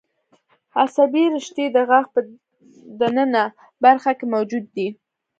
[0.81, 2.19] عصبي رشتې د غاښ په
[2.99, 3.43] د ننه
[3.83, 4.87] برخه کې موجود دي.